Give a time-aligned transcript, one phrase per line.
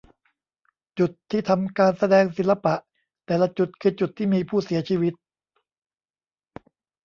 [0.99, 2.75] จุดที่ทำการแสดงศิลปะ
[3.25, 5.13] แต่ละจุดคือจุดที่มีผู้เสียชีวิต